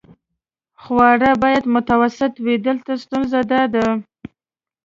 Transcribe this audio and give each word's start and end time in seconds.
خواړه 0.81 1.31
باید 1.43 1.63
متوسط 1.75 2.33
وي، 2.45 2.55
دلته 2.67 2.91
ستونزه 3.03 3.39
داده. 3.51 3.85